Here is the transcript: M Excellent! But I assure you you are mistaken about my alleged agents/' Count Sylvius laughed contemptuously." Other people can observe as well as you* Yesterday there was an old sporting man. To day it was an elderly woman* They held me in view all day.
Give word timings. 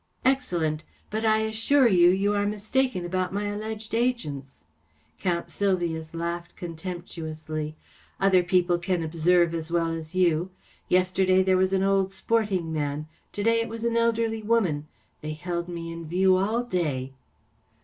M 0.25 0.31
Excellent! 0.31 0.83
But 1.11 1.25
I 1.25 1.41
assure 1.41 1.87
you 1.87 2.09
you 2.09 2.33
are 2.33 2.47
mistaken 2.47 3.05
about 3.05 3.31
my 3.35 3.45
alleged 3.49 3.91
agents/' 3.93 4.63
Count 5.19 5.51
Sylvius 5.51 6.15
laughed 6.15 6.55
contemptuously." 6.55 7.75
Other 8.19 8.41
people 8.41 8.79
can 8.79 9.03
observe 9.03 9.53
as 9.53 9.69
well 9.71 9.91
as 9.91 10.15
you* 10.15 10.49
Yesterday 10.89 11.43
there 11.43 11.55
was 11.55 11.71
an 11.71 11.83
old 11.83 12.11
sporting 12.11 12.73
man. 12.73 13.05
To 13.33 13.43
day 13.43 13.61
it 13.61 13.69
was 13.69 13.83
an 13.83 13.95
elderly 13.95 14.41
woman* 14.41 14.87
They 15.21 15.33
held 15.33 15.67
me 15.67 15.91
in 15.93 16.07
view 16.07 16.35
all 16.35 16.63
day. 16.63 17.13